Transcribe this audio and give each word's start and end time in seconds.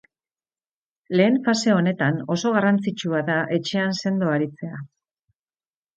Lehen 1.19 1.37
fase 1.47 1.75
honetan 1.75 2.17
oso 2.37 2.53
garrantzitsua 2.57 3.23
da 3.31 3.39
etxean 3.59 3.97
sendo 4.03 4.33
aritzea. 4.39 4.85